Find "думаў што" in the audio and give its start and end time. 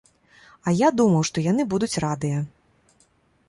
1.01-1.37